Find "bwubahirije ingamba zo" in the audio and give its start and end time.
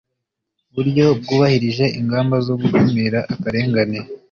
1.19-2.55